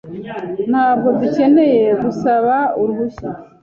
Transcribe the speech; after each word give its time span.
Ntabwo 0.69 1.07
dukeneye 1.19 1.85
gusaba 2.03 2.55
uruhushya. 2.81 3.29